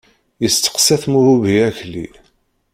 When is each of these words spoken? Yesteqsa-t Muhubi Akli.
Yesteqsa-t 0.41 1.03
Muhubi 1.13 1.53
Akli. 1.67 2.07